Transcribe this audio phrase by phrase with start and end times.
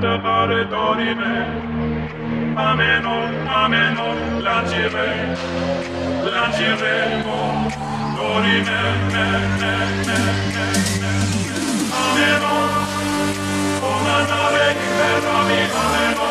[0.00, 1.46] adăpărătorii mei.
[2.68, 3.24] Amenul,
[3.62, 4.82] amenul, la ce
[6.34, 7.12] la ce vrei,
[8.16, 10.30] dorii mei, mei, mei, mei,
[11.02, 11.20] mei,
[13.88, 14.68] o mănare
[15.24, 16.30] la la.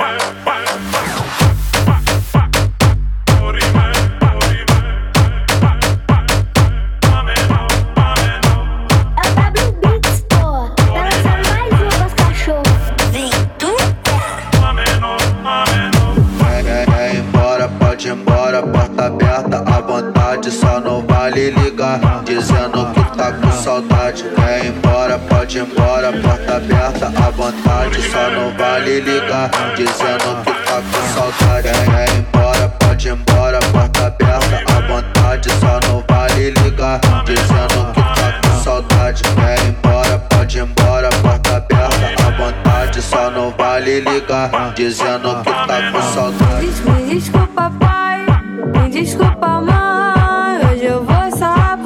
[25.51, 28.01] pode ir embora, porta aberta à vontade.
[28.09, 31.69] Só não vale ligar, dizendo que tá com saudade.
[31.71, 35.49] Quer ir embora, pode ir embora, porta aberta à vontade.
[35.59, 39.23] Só não vale ligar, dizendo que tá com saudade.
[39.23, 43.01] Ir embora, pode ir embora, porta aberta à vontade.
[43.01, 46.65] Só não vale ligar, dizendo que tá com saudade.
[46.65, 48.25] Me desculpa, pai,
[48.73, 50.71] me desculpa, mãe.
[50.71, 51.21] Hoje eu vou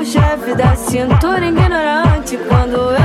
[0.05, 3.04] chefe da cintura ignorante quando eu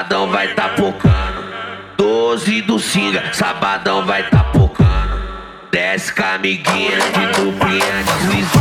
[0.00, 1.44] sabadão vai tá focando.
[1.98, 5.20] 12 do Singa, sabadão vai tá pocando.
[5.70, 8.59] Desce com amiguinha de duplinha deslizando.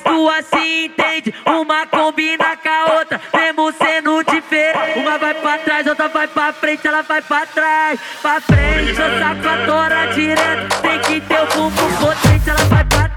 [0.00, 1.34] As duas se entendem.
[1.46, 4.98] Uma combina com a outra, mesmo sendo diferente.
[4.98, 8.00] Uma vai pra trás, outra vai pra frente, ela vai pra trás.
[8.22, 10.80] Pra frente, eu saco a tora direto.
[10.80, 13.09] Tem que ter o bumbum potente, ela vai pra trás,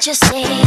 [0.00, 0.57] can't you see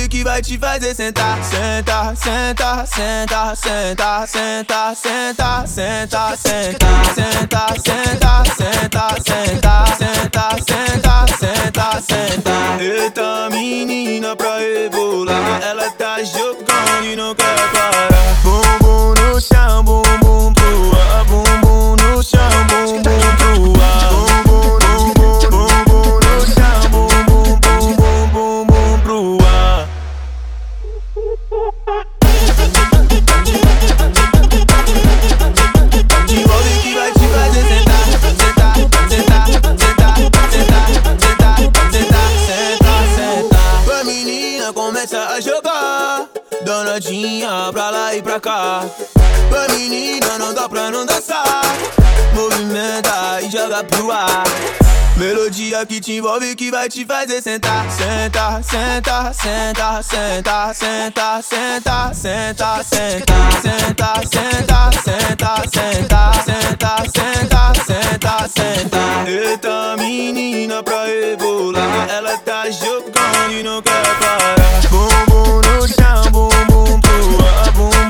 [0.00, 1.38] envolve que vai te fazer sentar.
[1.42, 6.16] Senta, senta, senta, senta, senta, senta, senta,
[6.46, 12.82] senta, senta, senta, senta, senta, senta, senta, senta, senta.
[12.82, 18.08] Eita menina pra rebolar, ela tá jogando e não quer parar.
[18.42, 20.19] Bumbum no chão, bumbum
[48.30, 48.84] pra e pra cá.
[49.50, 51.64] Vai menina, não dá pra não dançar,
[52.34, 54.44] movimenta e joga pro ar.
[55.16, 62.14] Melodia que te envolve que vai te fazer sentar, senta, senta, senta, senta, senta, senta,
[62.14, 69.28] senta, senta, senta, senta, senta, senta, senta, senta, senta, senta.
[69.28, 74.54] Eita menina pra rebolar, ela tá jogando e não quer parar.
[74.88, 78.09] Bumbum no chão, bumbum pro ar,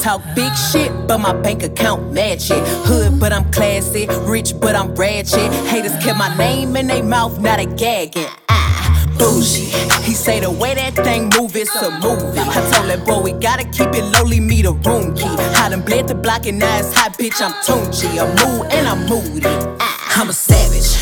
[0.00, 2.62] Talk big shit, but my bank account match it.
[2.86, 4.06] Hood, but I'm classy.
[4.22, 5.52] Rich, but I'm ratchet.
[5.66, 8.26] Haters kept my name in their mouth, not a gagging.
[8.48, 9.70] Ah, bougie.
[10.04, 12.38] He say the way that thing move, it's a movie.
[12.38, 15.24] I told that boy we gotta keep it lowly, me the room key.
[15.24, 17.40] I done bled the block and now it's hot, bitch.
[17.40, 18.18] I'm Tunchi.
[18.20, 19.46] I'm mood and I'm moody.
[19.80, 20.98] Ah, I'm a savage.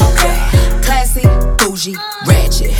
[0.84, 1.22] Classy,
[1.58, 2.72] bougie, ratchet.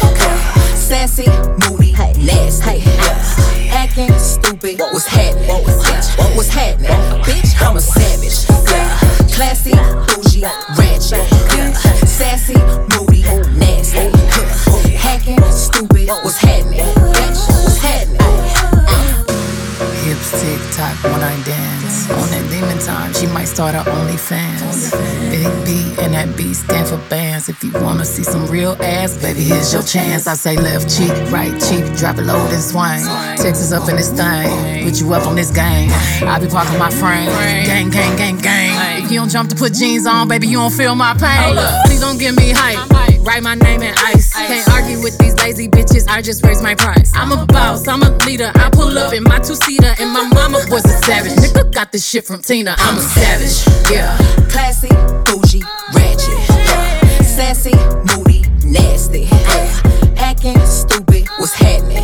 [0.83, 1.27] Sassy,
[1.71, 2.79] moody, nasty.
[2.81, 3.73] Yeah.
[3.73, 5.49] Acting stupid, what's happening?
[5.49, 6.91] Bitch, what's happening?
[7.23, 8.47] Bitch, I'm a savage.
[8.69, 8.99] Yeah.
[9.33, 10.43] Classy, bougie,
[10.77, 11.31] ratchet.
[11.57, 11.73] Yeah.
[12.05, 12.55] Sassy,
[12.91, 13.23] moody,
[13.57, 14.11] nasty.
[14.97, 16.81] Hacking, stupid, what's happening?
[16.81, 18.42] Bitch, what's happening?
[20.41, 22.11] Tick tock when I dance.
[22.11, 24.91] On that demon time, she might start her OnlyFans.
[25.31, 27.49] Big B and that B stand for bands.
[27.49, 30.27] If you wanna see some real ass, baby, here's your chance.
[30.27, 33.05] I say left cheek, right cheek, drop it low and swing.
[33.37, 35.91] Texas up in this thing, put you up on this game.
[36.27, 37.29] I be parking my frame,
[37.67, 39.05] gang, gang, gang, gang.
[39.05, 41.57] If you don't jump to put jeans on, baby, you don't feel my pain.
[41.87, 42.91] Please don't give me hype.
[43.23, 44.33] Write my name in ice.
[44.35, 46.09] Can't argue with these lazy bitches.
[46.09, 47.13] I just raise my price.
[47.15, 47.87] I'm a boss.
[47.87, 48.51] I'm a leader.
[48.57, 51.33] I pull up in my two seater, and my mama was a savage.
[51.33, 52.75] Nigga got this shit from Tina.
[52.79, 53.67] I'm a savage.
[53.91, 54.17] Yeah.
[54.49, 54.89] Classy,
[55.25, 55.63] bougie,
[55.95, 56.29] ratchet.
[56.49, 57.23] Yeah.
[57.23, 57.75] Sassy,
[58.07, 59.23] moody, nasty.
[59.23, 59.81] Yeah.
[60.17, 62.03] Acting stupid, what's happening?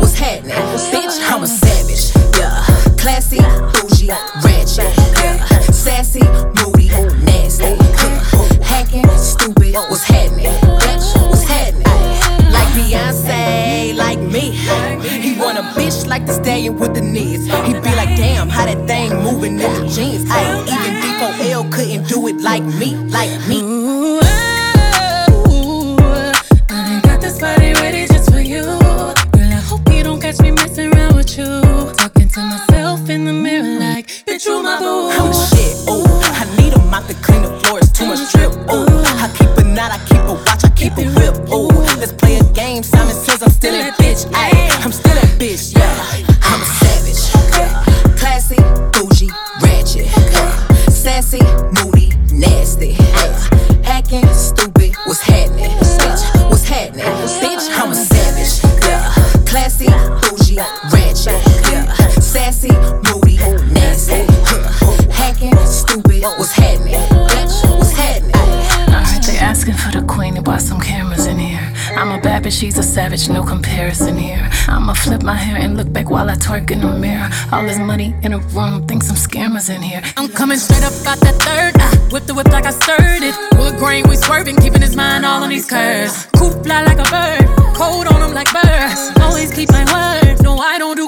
[0.00, 0.56] What's happening?
[0.92, 2.12] Bitch, I'm a savage.
[2.38, 2.64] Yeah.
[2.96, 3.38] Classy,
[3.72, 4.08] bougie,
[4.44, 4.92] ratchet.
[5.22, 5.44] Yeah.
[5.70, 6.22] Sassy,
[6.58, 6.88] moody,
[7.24, 7.64] nasty.
[7.64, 8.62] Yeah.
[8.62, 10.46] Hacking, stupid, what's happening?
[10.46, 11.89] Bitch, what's happening?
[12.80, 14.52] Beyonce, like me.
[15.20, 17.44] He want a bitch like the stallion with the knees.
[17.44, 20.24] He be like, damn, how that thing moving in the jeans.
[20.30, 24.20] I even D4L couldn't do it like me, like me.
[26.70, 28.62] I got this ready just for you.
[28.62, 31.60] Girl, I hope you don't catch me messing around with you.
[31.96, 32.69] Talking to myself
[72.50, 74.50] She's a savage, no comparison here.
[74.68, 77.30] I'ma flip my hair and look back while I twerk in the mirror.
[77.52, 80.02] All this money in a room, think some scammers in here.
[80.16, 81.80] I'm coming straight up out that third.
[81.80, 83.34] I whip the whip like I stirred it.
[83.56, 86.26] Wood grain, we swerving, keeping his mind all on these curves.
[86.36, 89.10] Coop fly like a bird, cold on him like birds.
[89.20, 90.29] Always keep my word,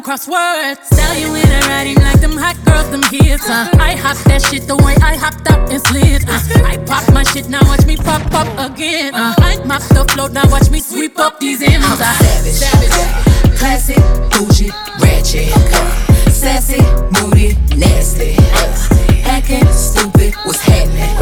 [0.02, 0.88] crosswords.
[0.90, 3.48] Tell you in a writing like them hot girls, them hits.
[3.48, 3.70] Uh.
[3.78, 6.28] I hop that shit the way I hopped up and slid.
[6.28, 6.66] Uh.
[6.66, 9.14] I pop my shit, now watch me pop up again.
[9.14, 9.34] Uh.
[9.38, 11.86] I mop the float, now watch me sweep up these ends.
[11.86, 15.54] I'm savage, savage, classic, bougie, ratchet,
[16.30, 16.82] sassy,
[17.14, 18.32] moody, nasty,
[19.22, 21.21] hacking, stupid, what's happening?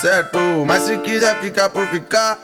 [0.00, 0.38] certo.
[0.66, 2.38] Mas se quiser ficar por ficar,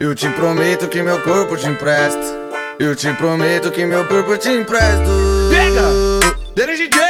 [0.00, 2.44] eu te prometo que meu corpo te empresta.
[2.78, 5.04] Eu te prometo que meu corpo te empresta.
[5.50, 5.82] Pega!
[6.54, 7.00] Dere DJ!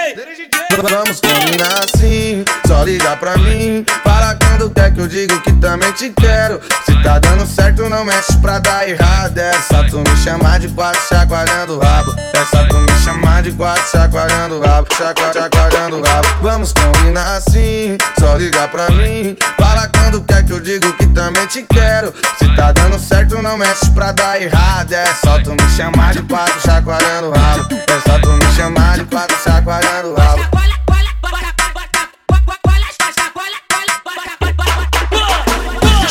[0.83, 3.85] Vamos combinar assim, só liga pra mim.
[4.03, 6.61] Para quando quer que eu digo que também te quero?
[6.87, 9.37] Se tá dando certo não mexe pra dar errado.
[9.37, 12.15] É só tu me chamar de quatro chacoalhando o rabo.
[12.33, 16.29] É só tu me chamar de quatro chacoalhando o rabo Chacoa, chacoalhando o rabo.
[16.41, 19.37] Vamos combinar assim, só ligar pra mim.
[19.59, 22.15] Fala quando quer que eu digo que também te quero.
[22.39, 24.93] Se tá dando certo não mexe pra dar errado.
[24.93, 27.75] É só tu me chamar de quatro chacoalhando o rabo.
[27.75, 30.84] É só tu me chamar de quatro chacoalhando o rabo.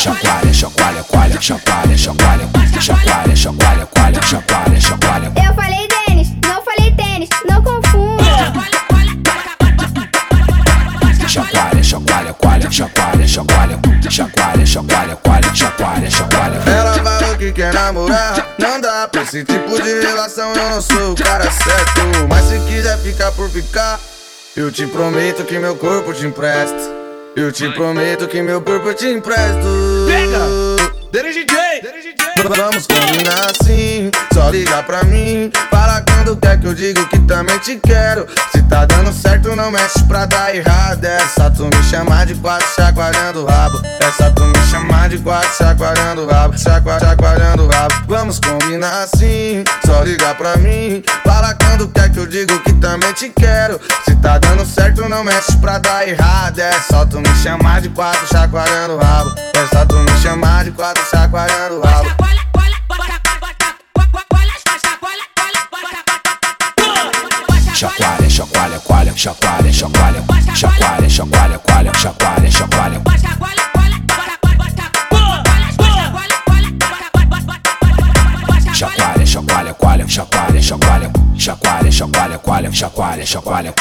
[0.04, 5.32] chacoalha, chacoalha, coalha, chacoalha, chacoalha, chacoalha, chacoalha, coalha, chacoalha, chacoalha.
[5.34, 8.22] Eu falei Denis, não falei tênis, não confunda.
[11.26, 16.62] Chacoalha, chacoalha, coalha, chacoalha, chacoalha, chacoalha, chacoalha, coalha, chacoalha, chacoalha.
[16.66, 21.12] Ela falou que quer namorar, não dá pra esse tipo de relação, eu não sou
[21.12, 22.00] o cara certo.
[22.28, 23.98] Mas se quiser ficar por ficar,
[24.54, 27.03] eu te prometo que meu corpo te empresta.
[27.36, 29.66] Eu te prometo que meu corpo te empresto.
[30.06, 30.90] Pega!
[31.10, 32.23] Dere DJ!
[32.42, 35.50] Vamos combinar assim, só liga pra mim.
[35.70, 38.26] Fala quando quer que eu digo que também te quero.
[38.52, 41.06] Se tá dando certo, não mexe pra dar errado.
[41.38, 43.80] Só tu me chamar de quatro, chacoalhando o rabo.
[44.16, 46.58] Só tu me chamar de quatro, chacoalhando o rabo.
[46.58, 47.94] Chacoalhando o rabo.
[48.08, 51.02] Vamos combinar assim, só liga pra mim.
[51.24, 53.80] Fala quando quer que eu digo que também te quero.
[54.04, 56.58] Se tá dando certo, não mexe pra dar errado.
[56.58, 59.30] É só tu me chamar de quatro, chacoalhando o rabo.
[59.54, 62.23] É só tu me chamar de quatro, chacoalhando o rabo.
[67.74, 70.22] Chacoalha, chacoalha, coalha, chacoalha, chacoalha,
[70.54, 73.02] chacoalha, chacoalha, coalha, chacoalha, chacoalha.
[78.74, 83.74] Chacoalha, chacoalha, coalha, chacoalha, chacoalha, chacoalha, chacoalha, coalha, chacoalha, chacoalha.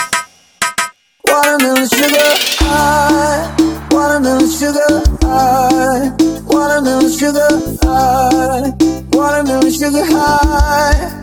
[1.27, 2.37] Watermelon sugar?
[2.59, 3.51] High,
[3.91, 5.03] watermelon sugar?
[5.23, 7.49] High, watermelon sugar
[7.81, 8.71] high,
[9.11, 11.21] watermelon sugar high.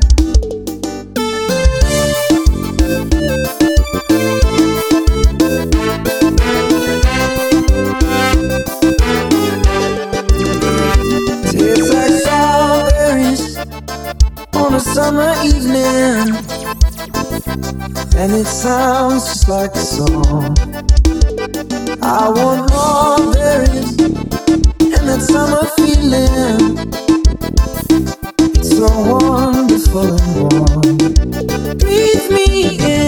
[11.52, 13.56] Tastes like strawberries
[14.54, 16.34] on a summer evening.
[18.16, 20.56] And it sounds just like a song.
[22.02, 24.29] I want more berries
[25.00, 26.76] and that summer feeling.
[28.62, 30.96] So wonderful and warm.
[31.78, 32.46] Breathe me
[32.78, 32.99] in,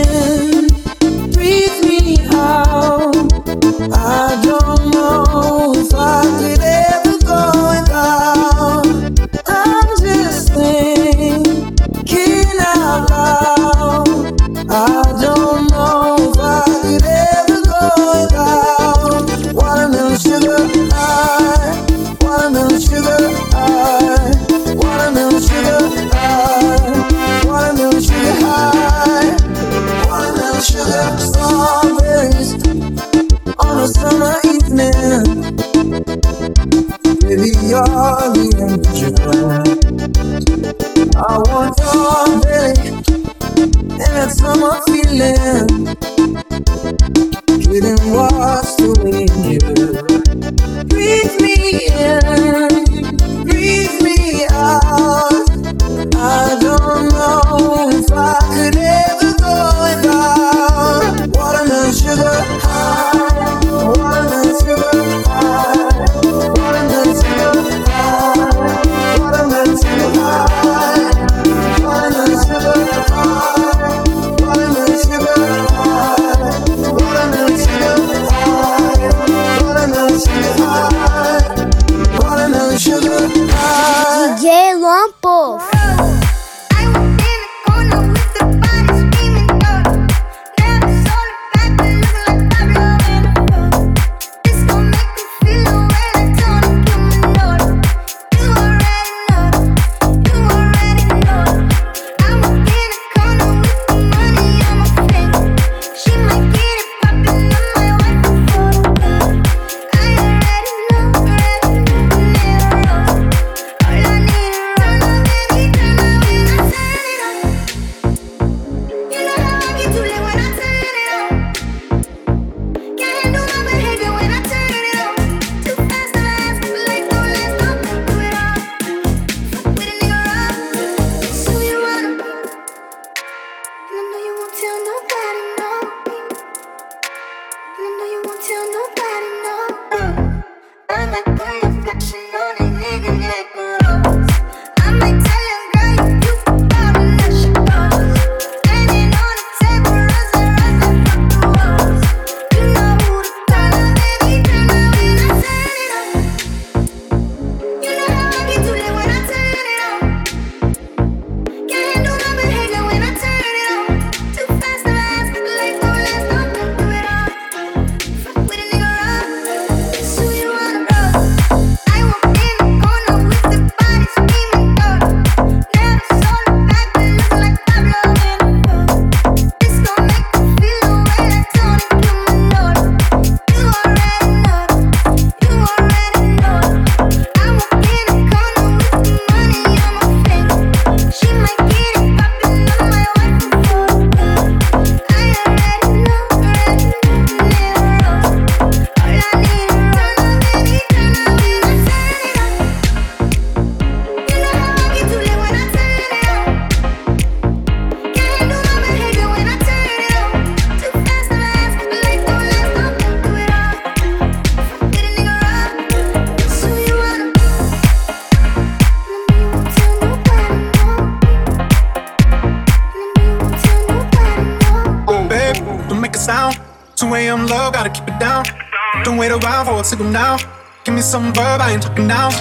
[231.82, 232.32] talking down.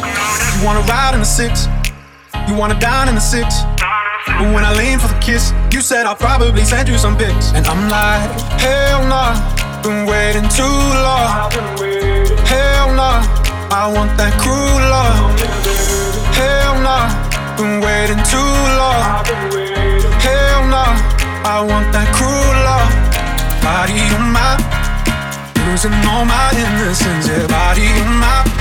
[0.53, 1.67] You wanna ride in the six,
[2.47, 3.63] you wanna dine in the six.
[4.27, 7.51] But when I lean for the kiss, you said I'll probably send you some pics.
[7.53, 8.29] And I'm like,
[8.61, 9.33] hell nah,
[9.81, 11.49] been waiting too long.
[12.45, 13.25] Hell nah,
[13.73, 15.33] I want that cruel love.
[16.37, 17.09] Hell nah,
[17.57, 19.25] been waiting too long.
[20.21, 20.93] Hell nah,
[21.45, 22.93] I want that cruel love.
[23.65, 24.53] Body on my,
[25.65, 27.27] losing all my innocence.
[27.27, 28.60] Yeah, body on my.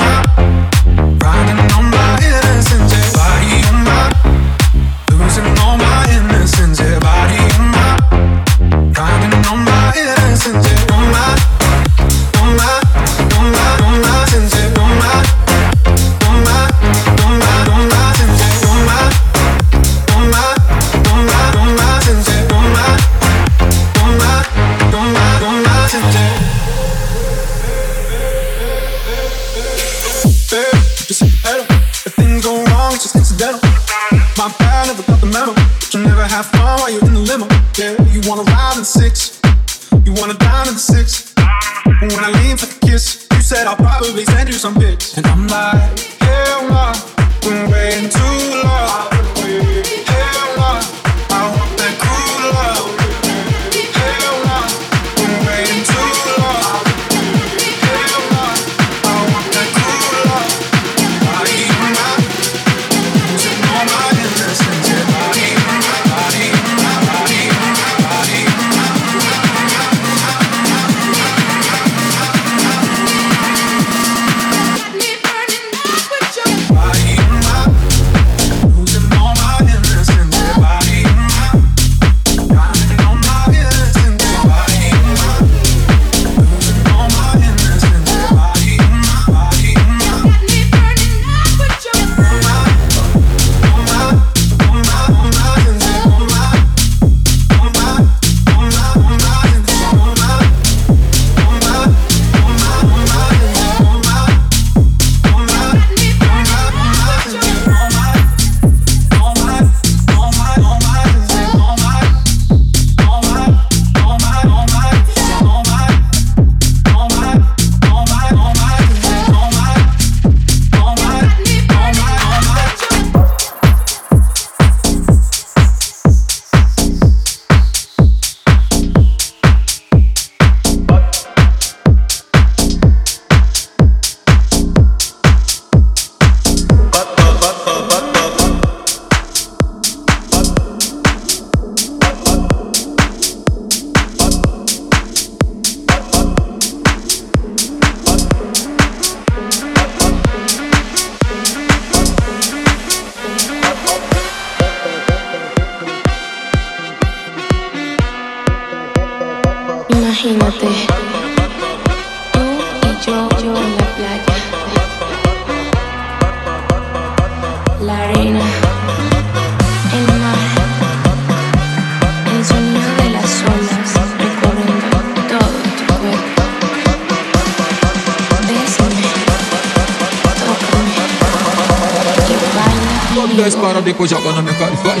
[184.61, 185.00] got, he's got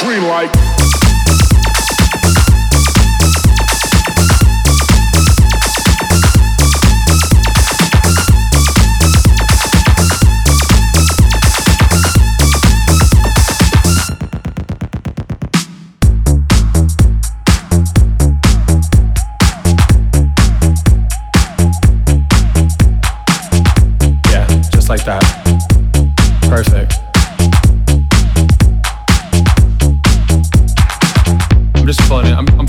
[0.00, 0.69] dreamlike.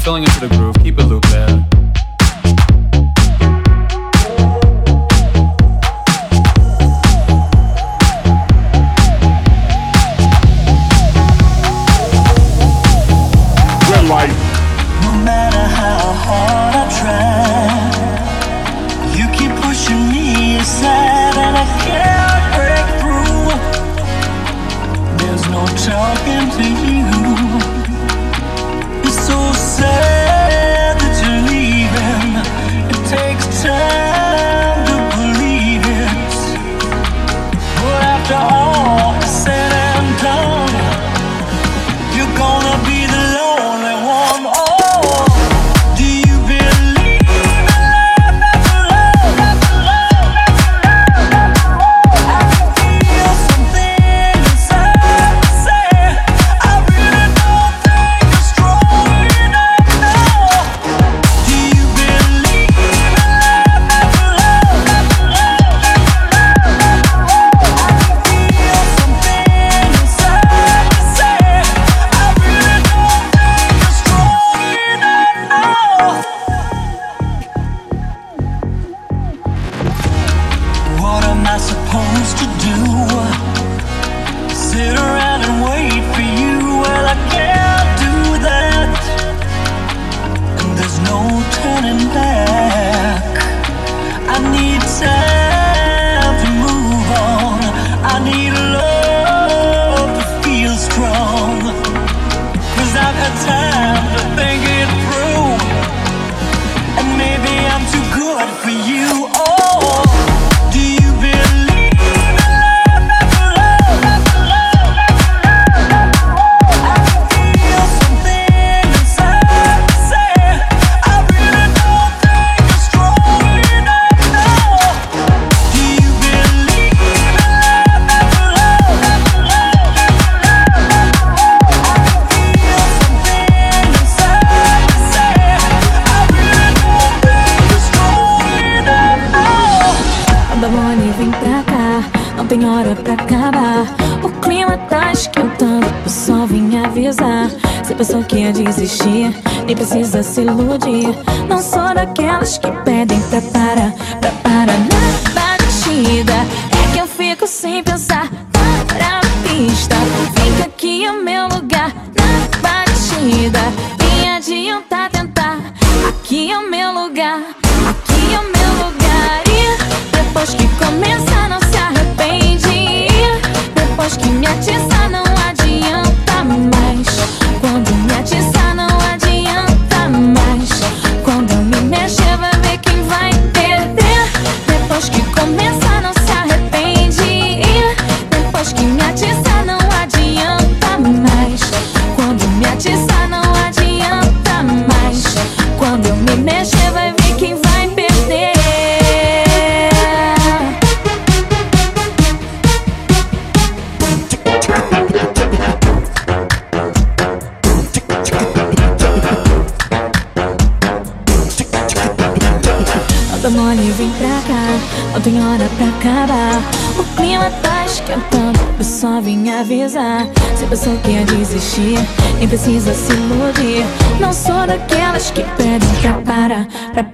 [0.01, 0.80] filling into the groove.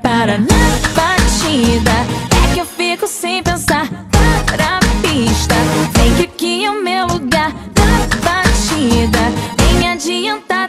[0.07, 1.91] para na batida.
[2.31, 3.87] É que eu fico sem pensar
[4.45, 5.55] Para a pista.
[5.97, 9.19] Vem que aqui é o meu lugar na batida.
[9.57, 10.66] Vem adiantar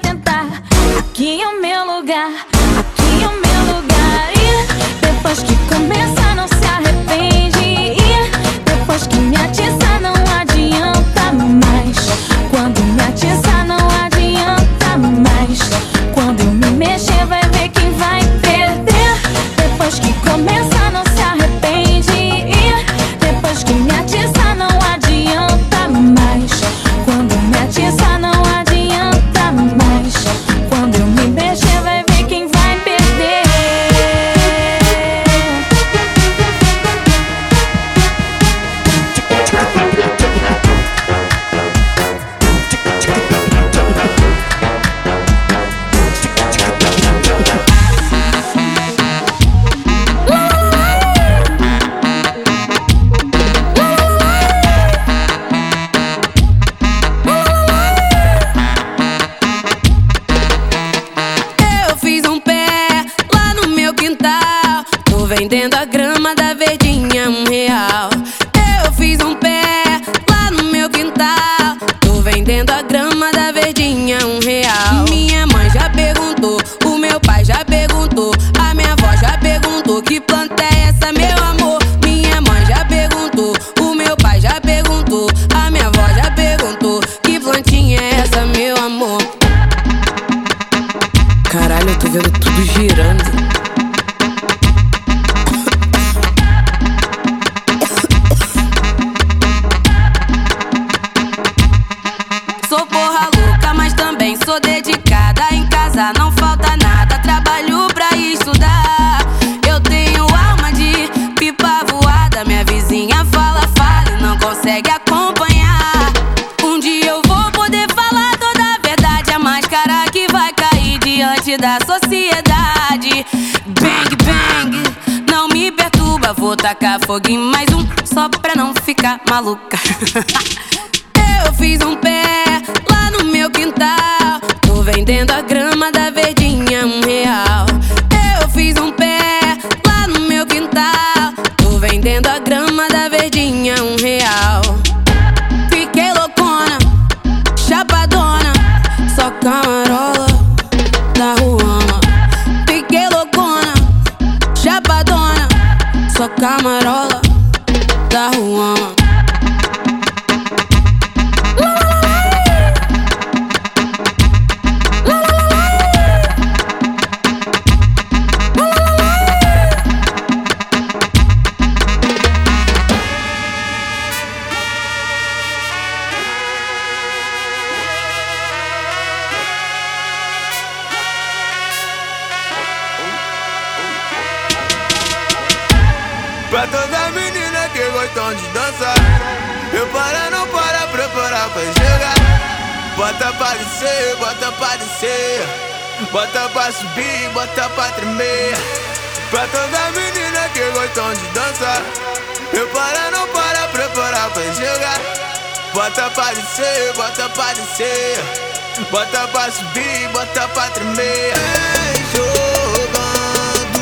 [209.19, 211.03] bota pra subir, bota pra tremer.
[211.03, 213.81] Ei, jogando.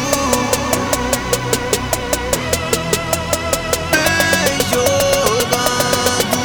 [3.92, 6.38] Ei, jogando.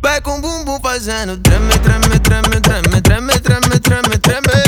[0.00, 4.67] Vai com bumbum fazendo treme, treme, treme, treme, treme, treme, treme, treme.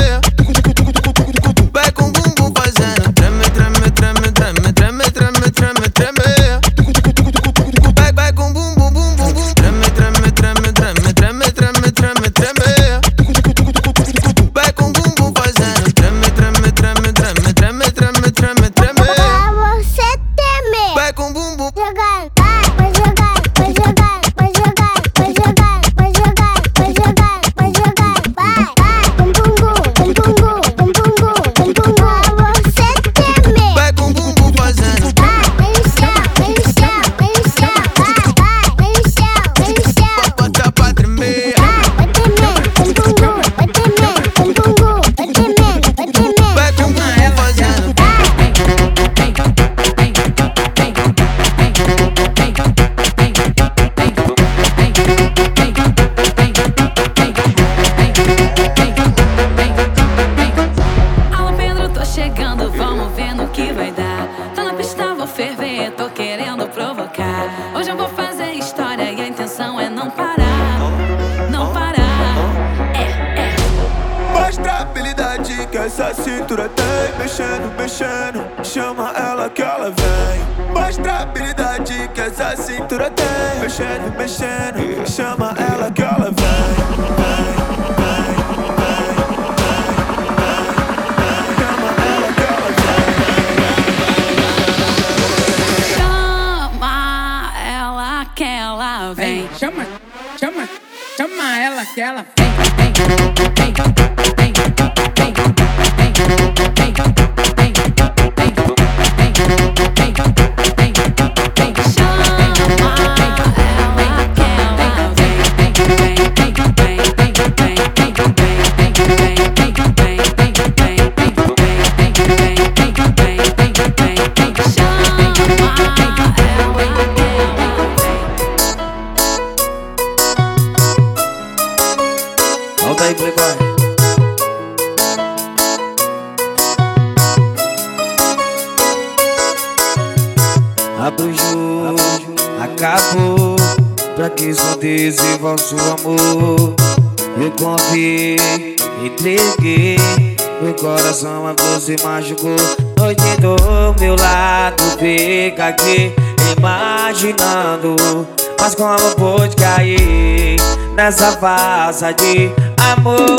[161.21, 162.51] essa vaza de
[162.95, 163.37] amor.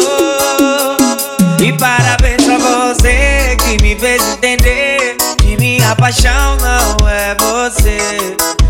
[1.60, 7.98] E parabéns pra você que me fez entender que minha paixão não é você.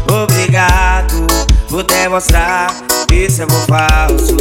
[0.09, 1.28] Obrigado
[1.70, 2.74] por demonstrar
[3.12, 4.38] isso é amor falso.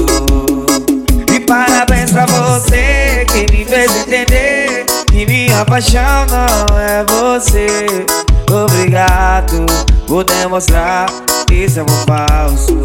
[1.34, 8.06] E parabéns pra você que me fez entender que minha paixão não é você.
[8.48, 9.66] Obrigado
[10.06, 11.06] por demonstrar
[11.50, 12.79] isso é amor falso.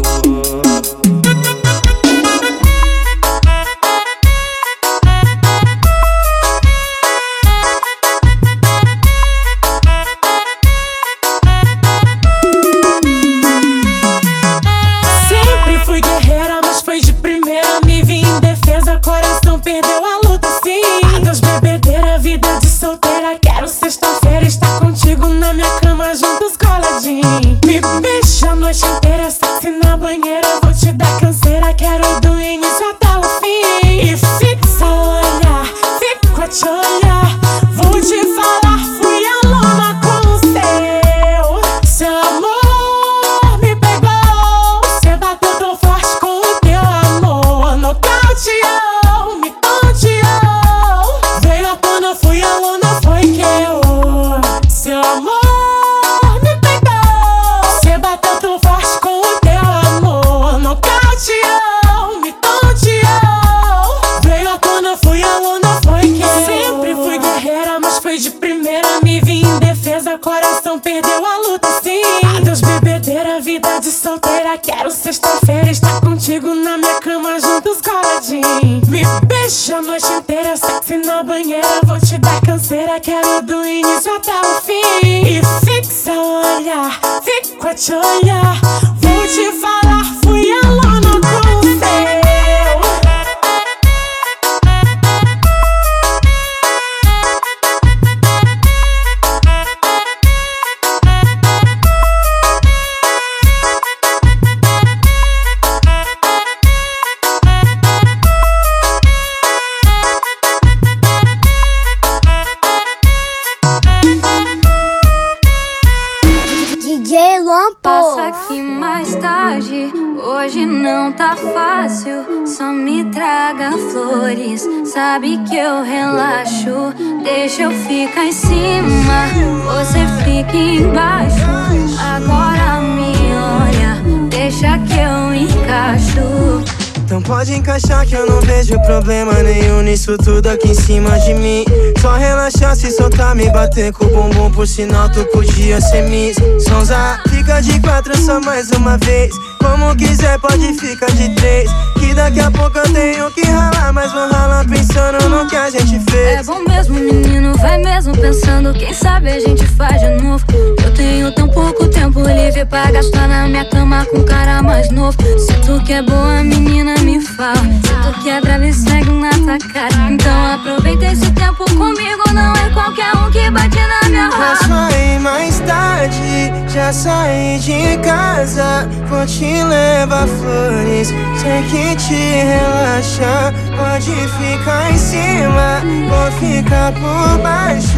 [139.06, 141.64] Problema nenhum nisso tudo aqui em cima de mim.
[142.00, 146.36] Só relaxar, se soltar, me bater com o bumbum, por sinal tu podia ser miss.
[146.66, 149.32] Sonza, fica de quatro só mais uma vez.
[149.60, 151.70] Como quiser, pode ficar de três.
[152.00, 155.70] Que daqui a pouco eu tenho que ralar, mas vou ralar pensando no que a
[155.70, 156.46] gente É fez.
[156.48, 158.74] bom mesmo, menino, vai mesmo pensando.
[158.74, 160.44] Quem sabe a gente faz de novo.
[160.84, 164.90] Eu tenho tão pouco tempo livre pra gastar na minha cama com um cara mais
[164.90, 165.16] novo.
[165.38, 167.62] Se tu que é boa, menina, me fala.
[168.06, 170.10] Tu que brava e segue na tua cara.
[170.10, 172.22] Então aproveita esse tempo comigo.
[172.32, 174.56] Não é qualquer um que bate na minha Vou raba.
[174.56, 178.88] sair mais tarde, já saí de casa.
[179.08, 183.52] Vou te levar flores, sei que te relaxa.
[183.76, 187.88] Pode ficar em cima, vou ficar por baixo.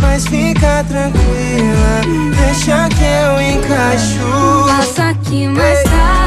[0.00, 2.00] Mas fica tranquila,
[2.34, 4.66] deixa que eu encaixo.
[4.68, 6.19] Passa aqui mais tarde,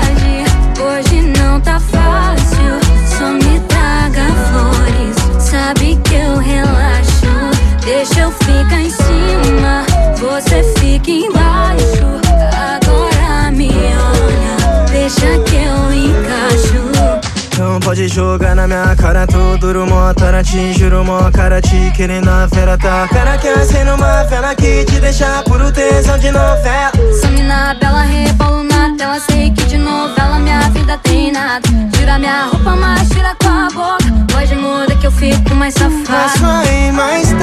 [10.34, 12.04] você fica embaixo.
[12.58, 16.84] Agora me olha, deixa que eu encaixo.
[17.54, 21.92] Então pode jogar na minha cara, tô duro, mó tara, te juro, mó cara, te
[21.96, 23.08] querendo a fera, tá?
[23.10, 26.92] Cara que acende uma vela que te deixa puro tesão de novela.
[27.22, 29.20] Some na bela, rebolo na tela.
[29.20, 31.62] Sei que de novela minha vida tem nada.
[31.92, 34.04] Tira minha roupa, mas tira com a boca.
[34.36, 36.30] Hoje muda que eu fico mais Vou safada.
[36.40, 37.43] sair mais tarde,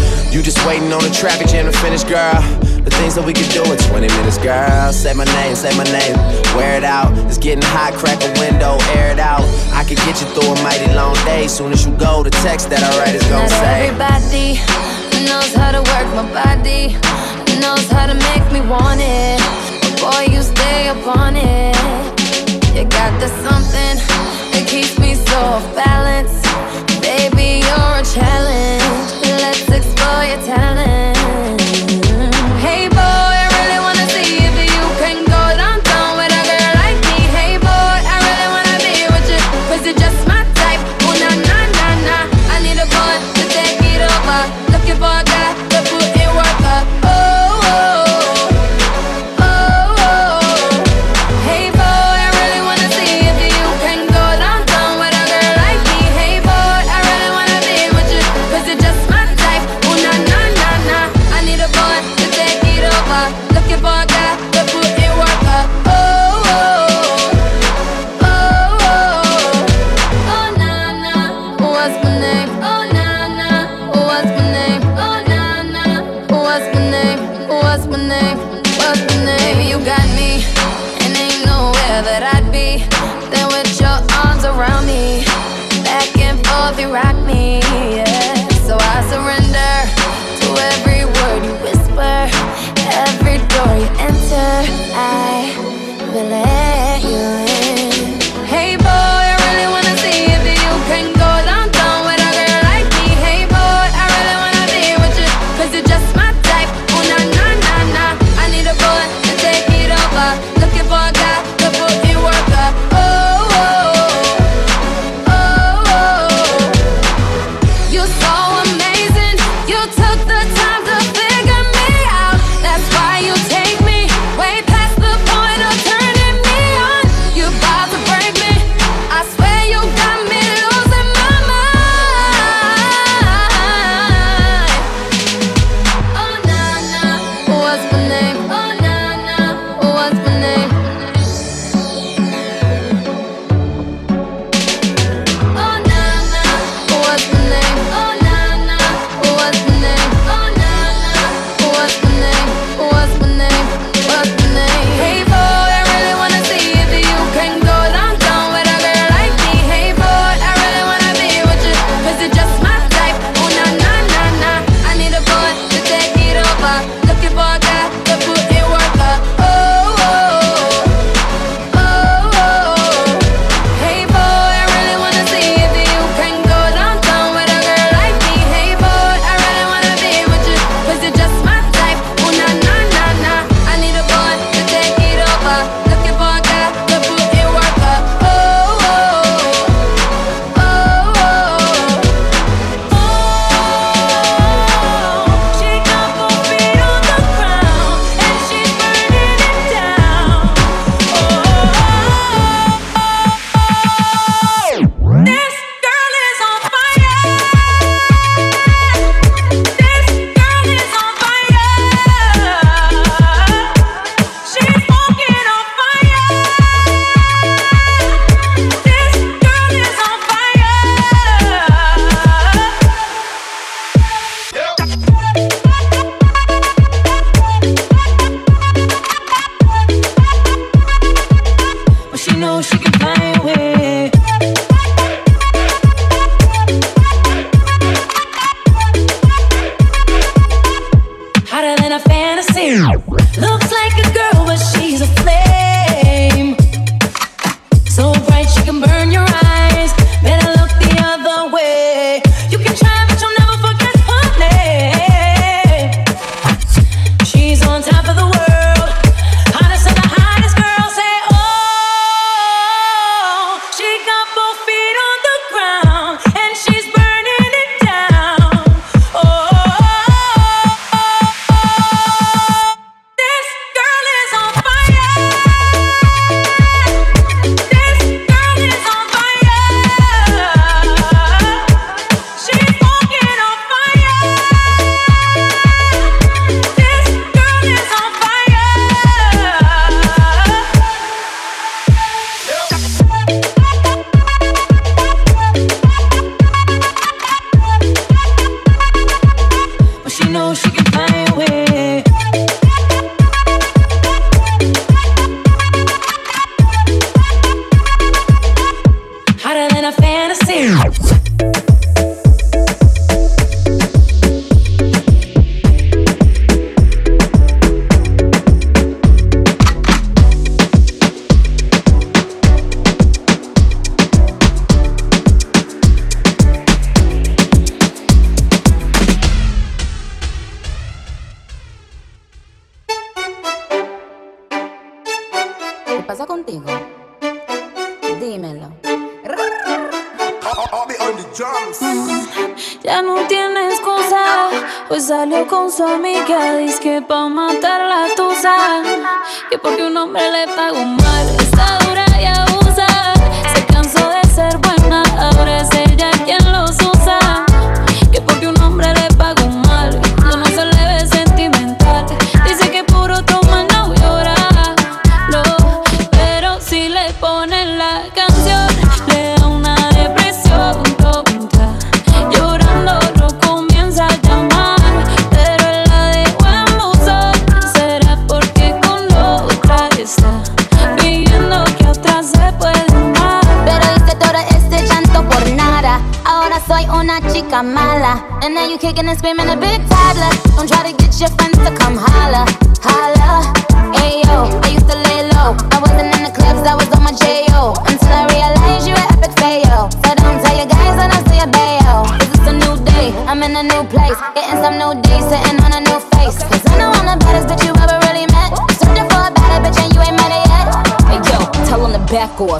[0.31, 2.39] You just waiting on the traffic jam to finish, girl.
[2.87, 4.93] The things that we can do in 20 minutes, girl.
[4.95, 6.15] Say my name, say my name.
[6.55, 7.11] Wear it out.
[7.27, 9.43] It's getting hot, crack a window, air it out.
[9.75, 11.51] I can get you through a mighty long day.
[11.51, 13.91] Soon as you go, the text that I write is gonna Not say.
[13.91, 14.47] everybody
[15.27, 16.95] knows how to work my body,
[17.59, 19.37] knows how to make me want it.
[19.83, 21.75] But boy, you stay up on it.
[22.71, 23.99] You got the something
[24.55, 26.33] that keeps me so off balance.
[27.03, 28.80] Baby, you're a challenge.
[30.13, 31.20] Let's explore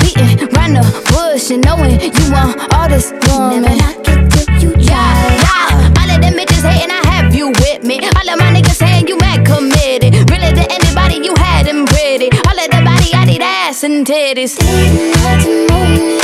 [0.00, 3.62] beating round the bush and knowing you want all this woman.
[3.62, 4.96] Never knock it till you try.
[4.96, 6.00] Yeah, yeah.
[6.00, 8.00] All of them bitches hating, I have you with me.
[8.00, 10.30] All of my niggas saying you mad committed.
[10.30, 12.30] Really to anybody you had them pretty.
[12.48, 14.58] All of the body, I need ass and titties.
[14.58, 16.23] Didn't like to move.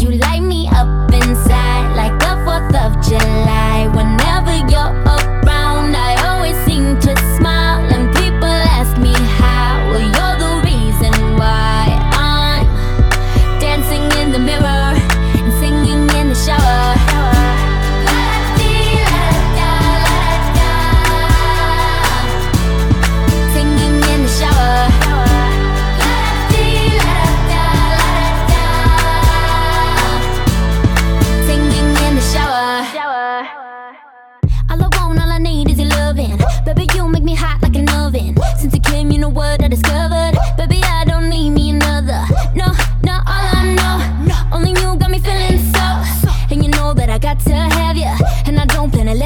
[0.00, 3.86] You light me up inside like the 4th of July.
[3.94, 7.49] Whenever you're around, I always seem to smile.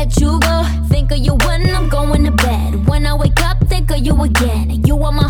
[0.04, 0.64] let you go.
[0.88, 2.86] Think of you when I'm going to bed.
[2.86, 4.84] When I wake up, think of you again.
[4.84, 5.28] You are my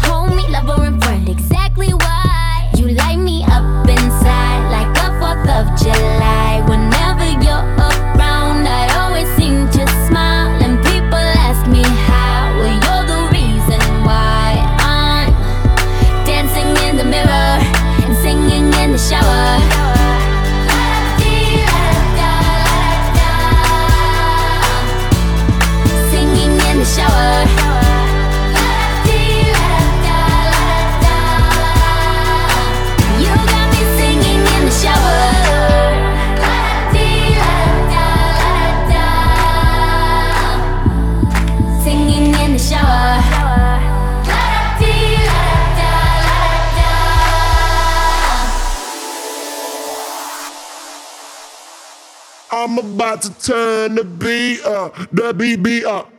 [53.05, 56.11] about to turn the beat up, the BB up.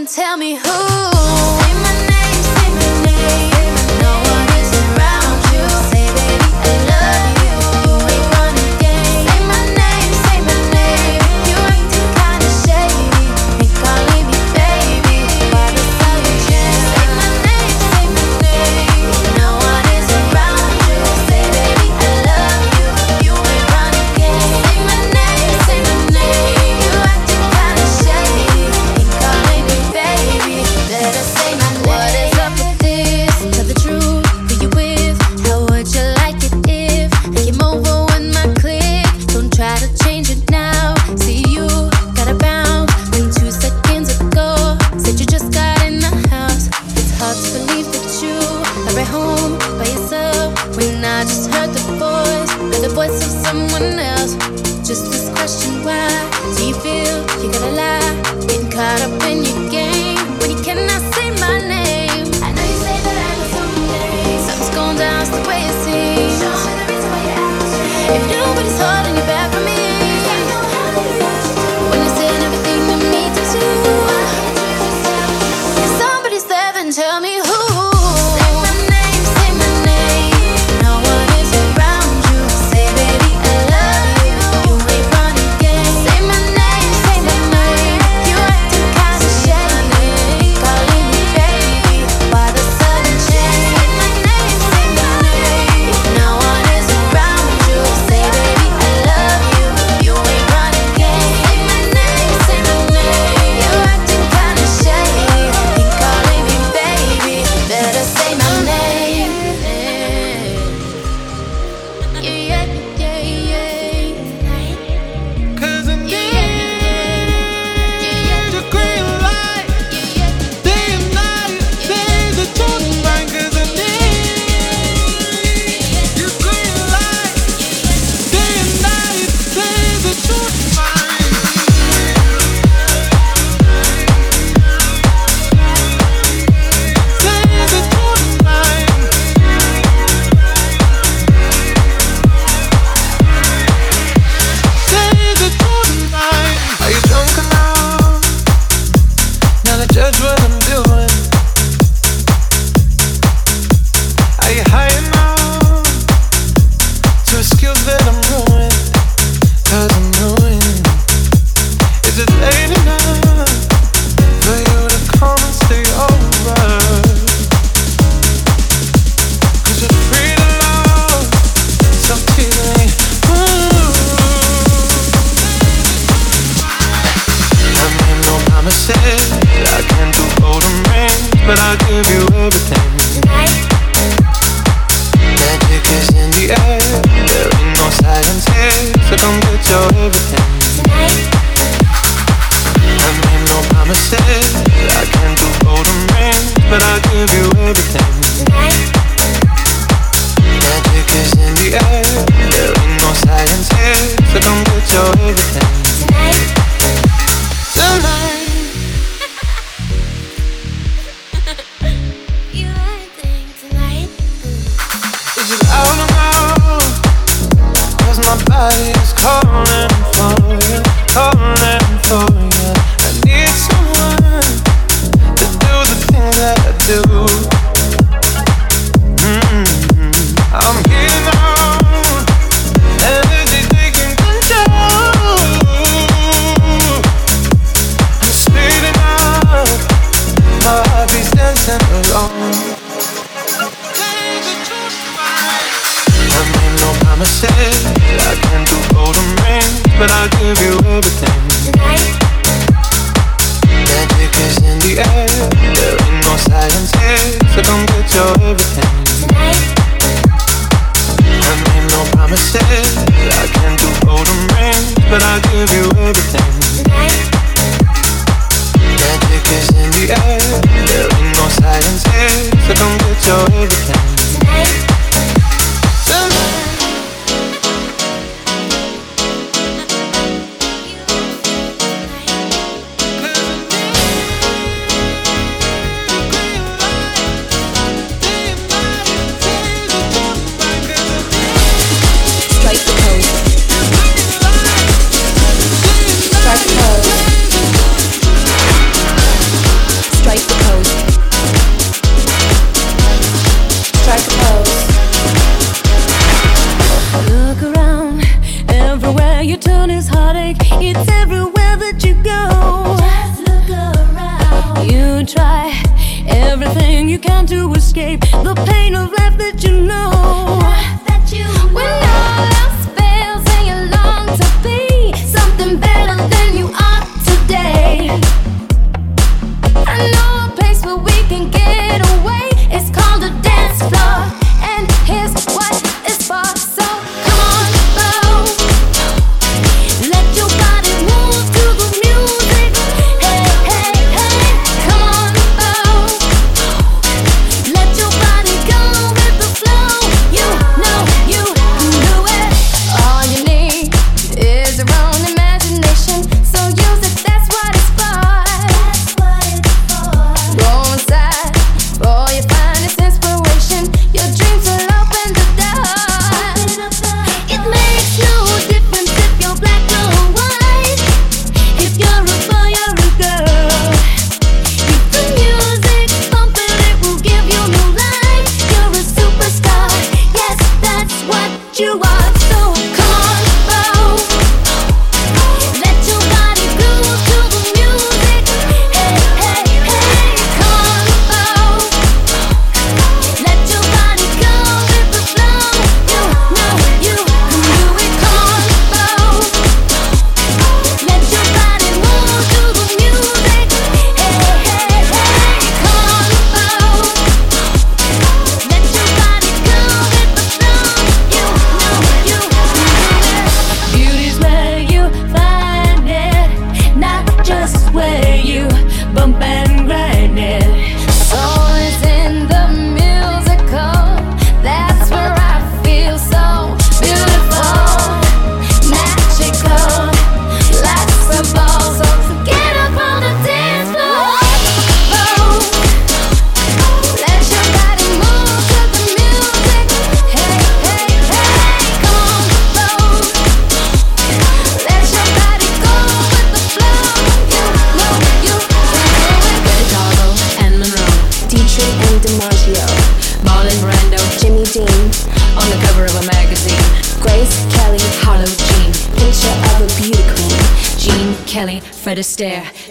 [0.00, 0.89] Then tell me who.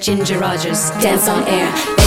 [0.09, 1.98] Ginger Rogers, Dance on Air.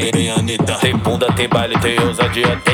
[0.00, 2.73] tem, Anitta, tem bunda, tem baile, tem ousadia, tem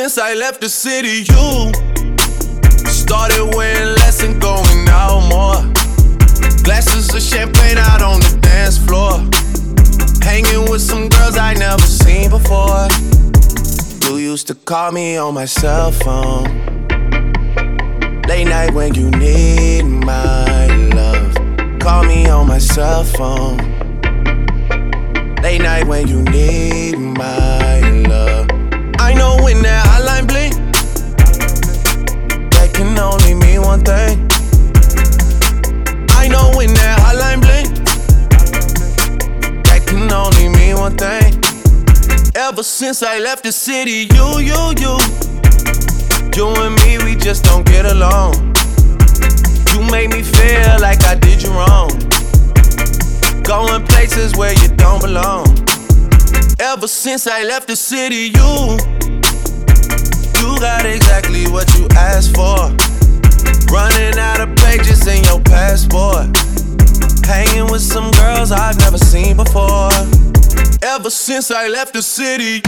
[0.00, 1.26] since I left the city.
[1.28, 1.72] You
[2.88, 5.60] started wearing less and going out more.
[6.64, 9.12] Glasses of champagne out on the dance floor.
[10.24, 12.88] Hanging with some girls I never seen before.
[14.08, 16.48] You used to call me on my cell phone.
[18.26, 21.34] Late night when you need my love.
[21.78, 23.58] Call me on my cell phone.
[25.42, 28.46] Late night when you need my love.
[28.98, 29.89] I know when that
[30.26, 30.72] bling bling.
[32.50, 34.28] That can only mean one thing.
[36.10, 37.74] I know when that hotline bling.
[39.64, 41.42] That can only mean one thing.
[42.34, 44.98] Ever since I left the city, you, you, you.
[46.36, 48.34] You and me, we just don't get along.
[49.72, 51.90] You make me feel like I did you wrong.
[53.42, 55.46] Going places where you don't belong.
[56.58, 58.79] Ever since I left the city, you
[60.82, 62.56] not exactly what you asked for.
[63.72, 66.34] Running out of pages in your passport.
[67.26, 69.90] Hanging with some girls I've never seen before.
[70.82, 72.62] Ever since I left the city.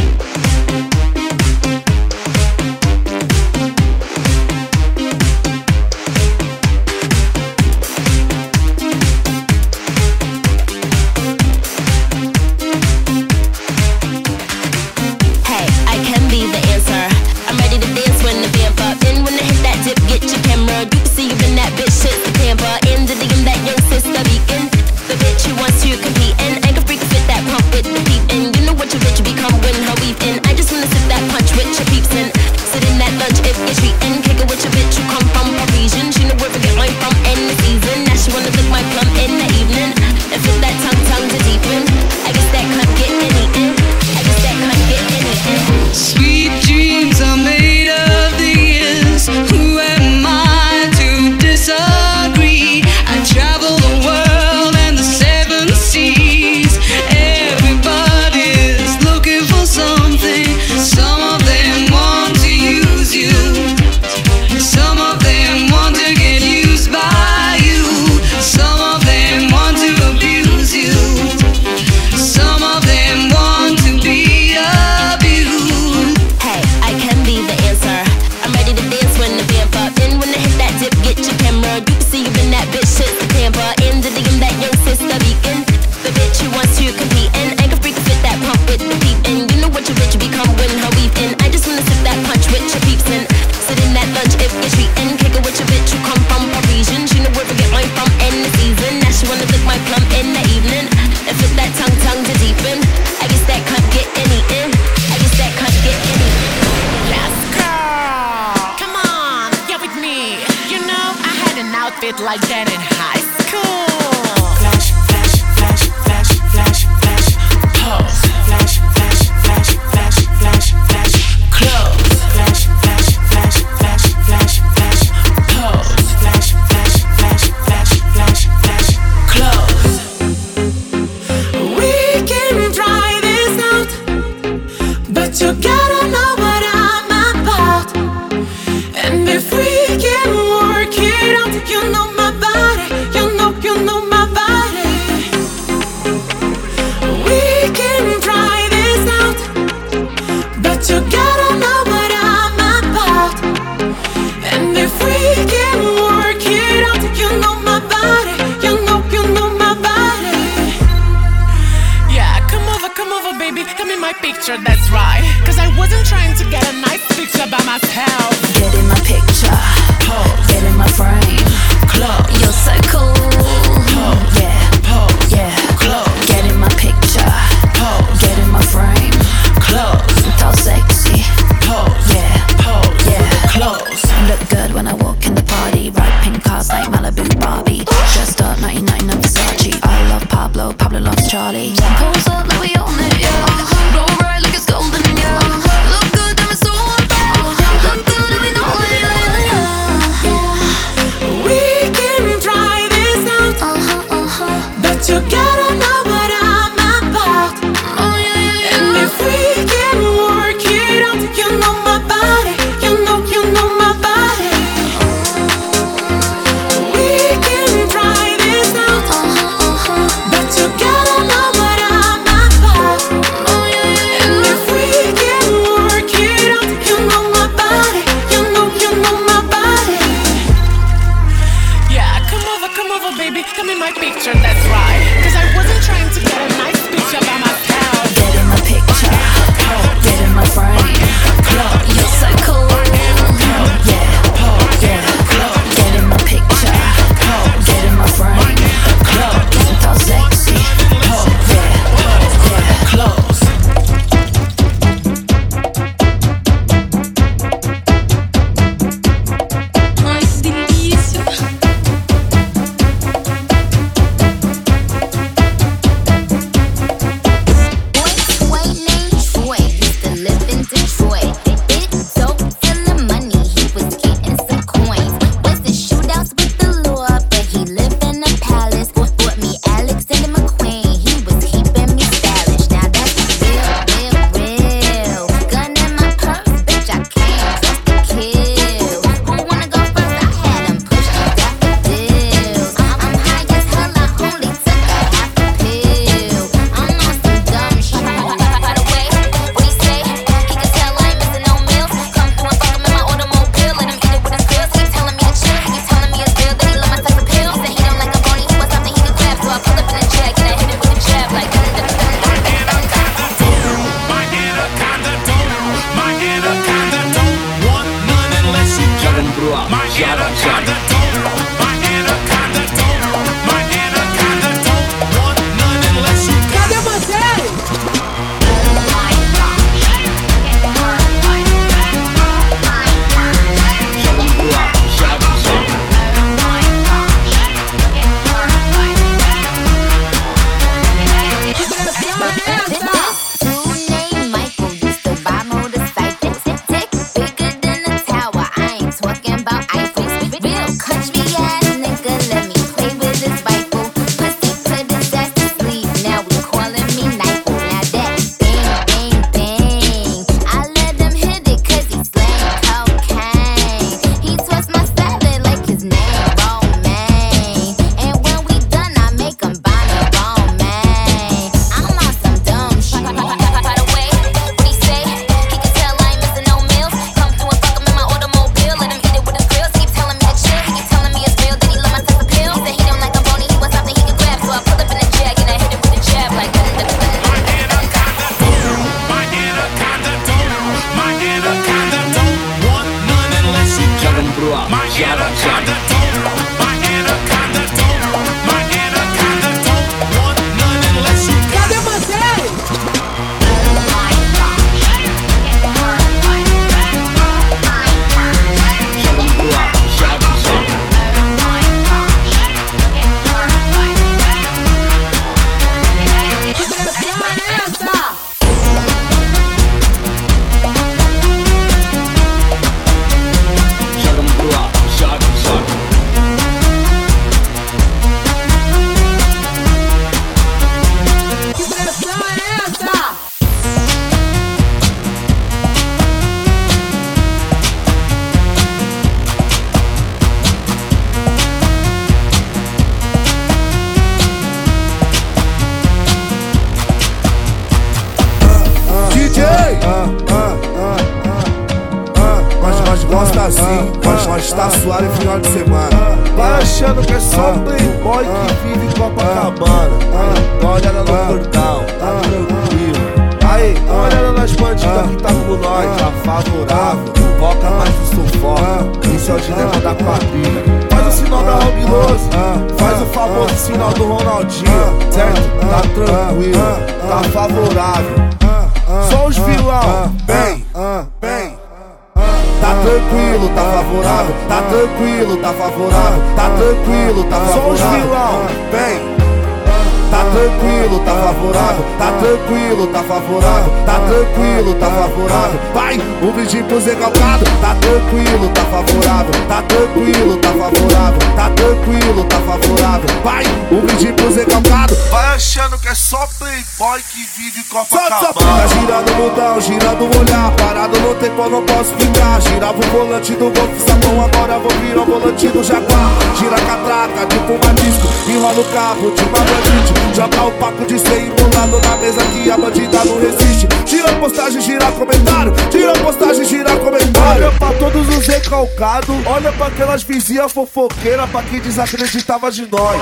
[500.54, 503.08] Favorável, tá tranquilo, tá favorável.
[503.22, 504.94] Vai, um brinde pro Zé Calcado.
[505.10, 508.32] Vai achando que é só playboy que vive Copacabana.
[508.32, 512.40] Tá girando o mundão, girando o olhar, parado no tempo eu não posso ficar.
[512.40, 516.10] Girava o volante do Golf Sapão, agora vou virar o volante do Jaguar.
[516.38, 519.92] Gira a catraca, tipo uma disco, enrola o cabo de uma bandite.
[520.14, 523.68] Joga o paco de 100 embolado na mesa que a bandida não resiste.
[523.86, 525.52] Gira postagem, gira comentário.
[525.70, 526.91] Gira postagem, gira comentário.
[527.34, 529.26] Olha pra todos os recalcados.
[529.26, 531.30] Olha pra aquelas vizinhas fofoqueiras.
[531.30, 533.00] Pra quem desacreditava de nós.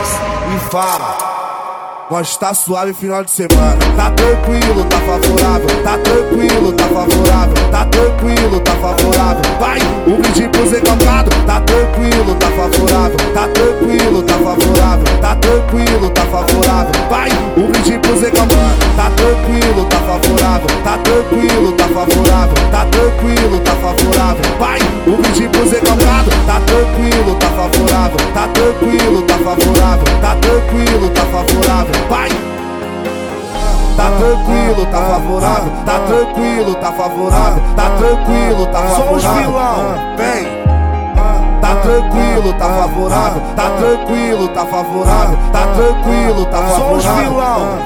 [0.55, 1.80] E fala.
[2.11, 3.79] Nós tá suave final de semana.
[3.97, 5.69] Tá tranquilo, tá favorável.
[5.85, 7.55] Tá tranquilo, tá favorável.
[7.71, 9.43] Tá tranquilo, tá favorável.
[9.61, 9.79] Vai,
[10.09, 11.31] um brinde pro Zé Calcado.
[11.47, 13.17] Tá tranquilo, tá favorável.
[13.33, 15.05] Tá tranquilo, tá favorável.
[15.21, 16.93] Tá tranquilo, tá favorável.
[17.09, 18.97] Vai, um brinde pro Zé Calcado.
[18.97, 20.67] Tá tranquilo, tá favorável.
[20.83, 22.55] Tá tranquilo, tá favorável.
[22.73, 24.59] Tá tranquilo, tá favorável.
[24.59, 26.31] Vai, um brinde pro Zé Calcado.
[26.45, 28.17] Tá tranquilo, tá favorável.
[28.35, 30.05] Tá tranquilo, tá favorável.
[30.21, 32.00] Tá tranquilo, tá favorável.
[32.09, 32.29] Vai!
[33.97, 38.97] Tá tranquilo, tá favorável, tá tranquilo, tá favorável, tá tranquilo, tá favorável.
[38.97, 39.77] Só os vilão,
[40.17, 40.61] vem.
[41.61, 46.77] Tá tranquilo, tá favorável, tá tranquilo, tá favorável, tá tranquilo, tá favorável.
[46.77, 47.79] Só os vilão,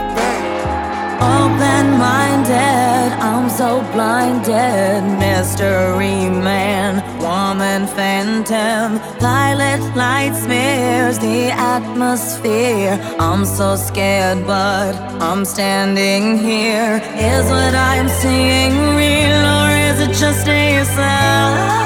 [1.20, 5.02] Open minded, I'm so blinded.
[5.18, 8.98] Mystery man, woman phantom.
[9.20, 12.98] Violet light smears the atmosphere.
[13.18, 17.00] I'm so scared, but I'm standing here.
[17.16, 21.84] Is what I'm seeing real, or is it just a sign?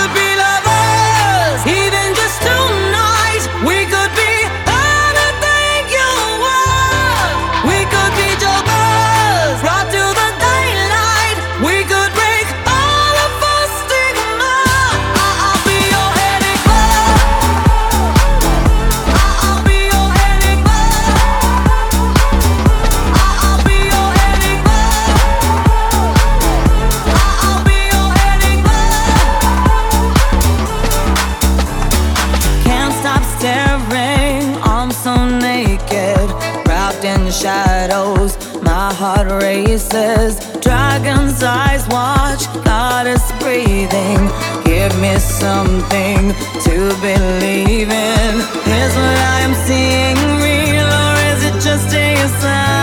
[40.11, 44.31] races, dragon's eyes watch, goddess breathing.
[44.65, 46.35] Give me something
[46.65, 48.35] to believe in.
[48.67, 52.81] Is what I am seeing real, or is it just a sign?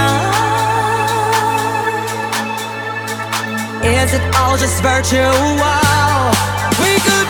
[3.83, 5.57] Is it all just virtual?
[6.81, 7.26] We could